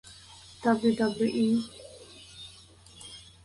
[0.61, 1.43] Wwe.